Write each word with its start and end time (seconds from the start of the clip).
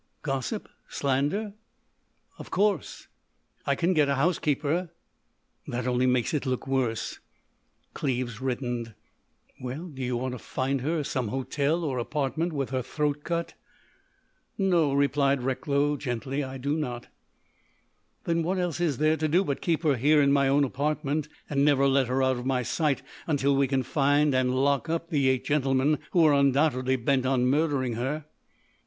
"Gossip? 0.23 0.67
Slander?" 0.89 1.53
"Of 2.39 2.49
course." 2.49 3.07
"I 3.67 3.75
can 3.75 3.93
get 3.93 4.09
a 4.09 4.15
housekeeper." 4.15 4.89
"That 5.67 5.85
only 5.85 6.07
makes 6.07 6.33
it 6.33 6.47
look 6.47 6.65
worse." 6.65 7.19
Cleves 7.93 8.41
reddened. 8.41 8.95
"Well, 9.61 9.89
do 9.89 10.01
you 10.01 10.17
want 10.17 10.31
to 10.31 10.39
find 10.39 10.81
her 10.81 10.97
in 10.97 11.03
some 11.03 11.27
hotel 11.27 11.83
or 11.83 11.99
apartment 11.99 12.51
with 12.51 12.71
her 12.71 12.81
throat 12.81 13.23
cut?" 13.23 13.53
"No," 14.57 14.91
replied 14.91 15.43
Recklow, 15.43 15.95
gently, 15.97 16.43
"I 16.43 16.57
do 16.57 16.75
not." 16.77 17.05
"Then 18.23 18.41
what 18.41 18.57
else 18.57 18.79
is 18.79 18.97
there 18.97 19.17
to 19.17 19.27
do 19.27 19.43
but 19.43 19.61
keep 19.61 19.83
her 19.83 19.97
here 19.97 20.19
in 20.19 20.31
my 20.33 20.47
own 20.47 20.63
apartment 20.63 21.27
and 21.47 21.63
never 21.63 21.87
let 21.87 22.07
her 22.07 22.23
out 22.23 22.37
of 22.37 22.45
my 22.47 22.63
sight 22.63 23.03
until 23.27 23.55
we 23.55 23.67
can 23.67 23.83
find 23.83 24.33
and 24.33 24.55
lock 24.55 24.89
up 24.89 25.11
the 25.11 25.29
eight 25.29 25.45
gentlemen 25.45 25.99
who 26.09 26.25
are 26.25 26.33
undoubtedly 26.33 26.95
bent 26.95 27.27
on 27.27 27.45
murdering 27.45 27.93
her?" 27.93 28.25